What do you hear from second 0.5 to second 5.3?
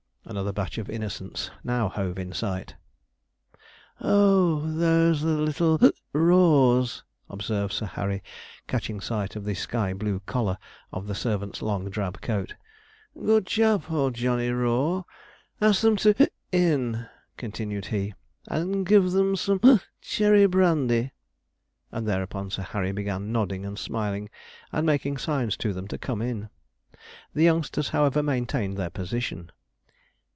batch of innocence now hove in sight. 'Oh, those are